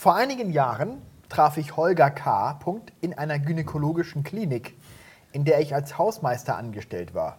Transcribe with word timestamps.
Vor 0.00 0.14
einigen 0.14 0.50
Jahren 0.50 1.02
traf 1.28 1.58
ich 1.58 1.76
Holger 1.76 2.10
K. 2.10 2.58
In 3.02 3.12
einer 3.12 3.38
gynäkologischen 3.38 4.22
Klinik, 4.22 4.74
in 5.30 5.44
der 5.44 5.60
ich 5.60 5.74
als 5.74 5.98
Hausmeister 5.98 6.56
angestellt 6.56 7.12
war. 7.12 7.36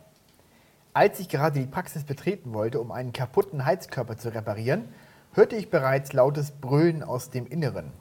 Als 0.94 1.20
ich 1.20 1.28
gerade 1.28 1.60
die 1.60 1.66
Praxis 1.66 2.04
betreten 2.04 2.54
wollte, 2.54 2.80
um 2.80 2.92
einen 2.92 3.14
kaputten 3.14 3.66
Heizkörper 3.66 4.16
zu 4.16 4.32
reparieren, 4.32 4.94
hörte 5.34 5.56
ich 5.56 5.72
bereits 5.72 6.14
lautes 6.14 6.52
Brüllen 6.52 7.02
aus 7.02 7.32
dem 7.32 7.48
Inneren. 7.48 7.92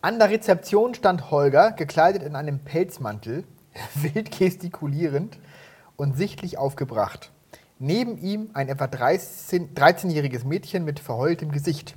An 0.00 0.18
der 0.18 0.30
Rezeption 0.30 0.94
stand 0.94 1.30
Holger, 1.30 1.72
gekleidet 1.72 2.22
in 2.22 2.36
einem 2.36 2.60
Pelzmantel, 2.60 3.44
wild 3.96 4.30
gestikulierend 4.30 5.38
und 5.96 6.16
sichtlich 6.16 6.56
aufgebracht. 6.56 7.33
Neben 7.84 8.16
ihm 8.16 8.48
ein 8.54 8.70
etwa 8.70 8.86
13 8.86 9.74
13-jähriges 9.74 10.46
Mädchen 10.46 10.86
mit 10.86 11.00
verheultem 11.00 11.52
Gesicht. 11.52 11.94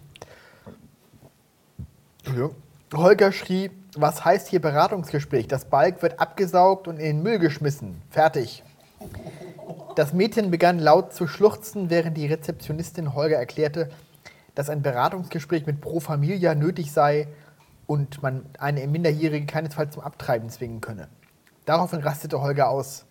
Holger 2.94 3.32
schrie, 3.32 3.72
was 3.96 4.26
heißt 4.26 4.50
hier 4.50 4.60
Beratungsgespräch? 4.60 5.48
Das 5.48 5.64
Balk 5.64 6.02
wird 6.02 6.20
abgesaugt 6.20 6.90
und 6.90 6.98
in 6.98 7.06
den 7.06 7.24
Müll 7.24 7.40
geschmissen. 7.40 8.02
Fertig. 8.10 8.64
Das 9.96 10.12
Mädchen 10.12 10.52
begann 10.52 10.80
laut 10.80 11.14
zu 11.14 11.26
schluchzen, 11.26 11.90
während 11.90 12.18
die 12.18 12.28
Rezeptionistin 12.28 13.16
Holger 13.16 13.38
erklärte, 13.38 13.90
dass 14.56 14.70
ein 14.70 14.82
Beratungsgespräch 14.82 15.66
mit 15.68 15.80
Pro 15.80 16.02
Familia 16.02 16.54
nötig 16.54 16.92
sei 16.92 17.30
und 17.86 18.22
man 18.22 18.46
eine 18.60 18.86
Minderjährige 18.88 19.46
keinesfalls 19.46 19.94
zum 19.94 20.04
Abtreiben 20.04 20.50
zwingen 20.50 20.82
könne. 20.82 21.08
Daraufhin 21.64 22.02
rastete 22.02 22.42
Holger 22.42 22.70
aus. 22.70 23.06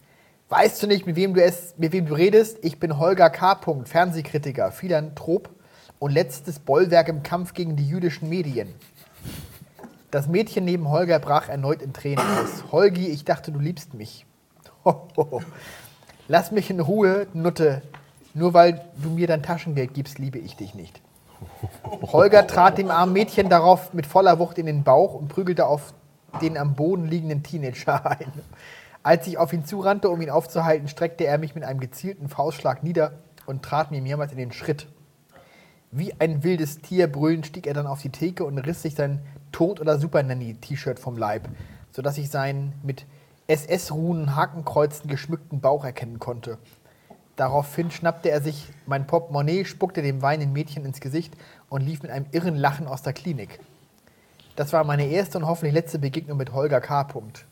Weißt 0.49 0.81
du 0.81 0.87
nicht, 0.87 1.07
mit 1.07 1.17
wem 1.17 1.35
du, 1.35 1.43
es, 1.43 1.75
mit 1.77 1.91
wem 1.91 2.07
du 2.07 2.15
redest? 2.15 2.59
Ich 2.63 2.79
bin 2.79 2.99
Holger 2.99 3.31
K. 3.31 3.59
Fernsehkritiker, 3.85 4.71
Philanthrop 4.71 5.51
und 5.99 6.13
letztes 6.13 6.61
Bollwerk 6.61 7.09
im 7.09 7.25
Kampf 7.25 7.53
gegen 7.53 7.75
die 7.75 7.89
jüdischen 7.89 8.29
Medien. 8.29 8.73
Das 10.13 10.29
Mädchen 10.29 10.65
neben 10.65 10.89
Holger 10.89 11.19
brach 11.19 11.49
erneut 11.49 11.83
in 11.83 11.93
Tränen 11.93 12.25
aus. 12.25 12.71
Holgi, 12.71 13.09
ich 13.09 13.25
dachte, 13.25 13.51
du 13.51 13.59
liebst 13.59 13.95
mich. 13.95 14.25
Lass 16.29 16.53
mich 16.53 16.71
in 16.71 16.79
Ruhe, 16.79 17.27
Nutte. 17.33 17.83
Nur 18.33 18.55
weil 18.55 18.85
du 19.03 19.11
mir 19.11 19.27
dein 19.27 19.43
Taschengeld 19.43 19.95
gibst, 19.95 20.21
liebe 20.21 20.39
ich 20.39 20.55
dich 20.55 20.77
nicht. 20.77 21.01
Holger 22.03 22.47
trat 22.47 22.79
dem 22.79 22.93
armen 22.93 23.13
Mädchen 23.13 23.49
darauf 23.49 23.93
mit 23.93 24.07
voller 24.07 24.39
Wucht 24.39 24.59
in 24.59 24.67
den 24.67 24.85
Bauch 24.85 25.15
und 25.15 25.27
prügelte 25.27 25.67
auf 25.67 25.93
den 26.41 26.57
am 26.57 26.75
Boden 26.75 27.09
liegenden 27.09 27.43
Teenager 27.43 28.07
ein. 28.07 28.33
Als 29.07 29.25
ich 29.29 29.39
auf 29.39 29.53
ihn 29.53 29.65
zurannte, 29.65 30.11
um 30.11 30.21
ihn 30.21 30.31
aufzuhalten, 30.31 30.89
streckte 30.89 31.29
er 31.29 31.39
mich 31.39 31.55
mit 31.55 31.63
einem 31.63 31.79
gezielten 31.79 32.29
Faustschlag 32.29 32.83
nieder 32.83 33.13
und 33.47 33.63
trat 33.63 33.93
mir 33.93 34.03
mehrmals 34.03 34.33
in 34.33 34.39
den 34.39 34.51
Schritt. 34.51 34.89
Wie 35.93 36.13
ein 36.19 36.43
wildes 36.43 36.81
Tier 36.81 37.07
brüllend 37.07 37.47
stieg 37.47 37.69
er 37.69 37.75
dann 37.75 37.87
auf 37.87 38.03
die 38.03 38.11
Theke 38.11 38.45
und 38.45 38.59
riss 38.59 38.83
sich 38.83 38.97
sein 38.97 39.21
Tod- 39.53 39.81
oder 39.81 40.01
Supernanny-T-Shirt 40.01 40.99
vom 40.99 41.17
Leib, 41.17 41.49
sodass 41.93 42.19
ich 42.19 42.31
seinen 42.31 42.73
mit 42.83 43.07
SS-Runen 43.47 44.35
Hakenkreuzen 44.35 45.09
geschmückten 45.09 45.61
Bauch 45.61 45.85
erkennen 45.85 46.19
konnte. 46.19 46.59
Daraufhin 47.37 47.93
schnappte 47.93 48.33
er 48.33 48.41
sich 48.41 48.73
mein 48.87 49.07
Portemonnaie, 49.07 49.67
spuckte 49.67 50.03
dem 50.03 50.21
weinenden 50.21 50.53
Mädchen 50.53 50.85
ins 50.85 50.99
Gesicht 50.99 51.33
und 51.69 51.83
lief 51.83 52.03
mit 52.03 52.11
einem 52.11 52.27
irren 52.33 52.57
Lachen 52.57 52.89
aus 52.89 53.03
der 53.03 53.13
Klinik. 53.13 53.61
Das 54.57 54.73
war 54.73 54.83
meine 54.83 55.07
erste 55.07 55.39
und 55.39 55.47
hoffentlich 55.47 55.75
letzte 55.75 56.01
Begegnung 56.01 56.39
mit 56.39 56.53
Holger 56.53 56.81
K. 56.81 57.05
Punkt. 57.05 57.47